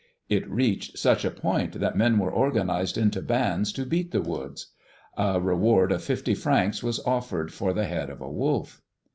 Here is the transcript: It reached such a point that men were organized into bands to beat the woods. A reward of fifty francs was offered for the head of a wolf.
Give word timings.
It 0.29 0.49
reached 0.49 0.97
such 0.97 1.23
a 1.23 1.29
point 1.29 1.79
that 1.79 1.95
men 1.95 2.17
were 2.17 2.31
organized 2.31 2.97
into 2.97 3.21
bands 3.21 3.71
to 3.73 3.85
beat 3.85 4.09
the 4.09 4.19
woods. 4.19 4.71
A 5.15 5.39
reward 5.39 5.91
of 5.91 6.03
fifty 6.03 6.33
francs 6.33 6.81
was 6.81 6.99
offered 7.01 7.53
for 7.53 7.71
the 7.71 7.85
head 7.85 8.09
of 8.09 8.19
a 8.19 8.31
wolf. 8.31 8.81